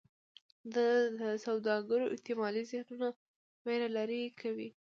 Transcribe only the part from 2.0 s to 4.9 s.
احتمالي زیانونو ویره لرې کوي.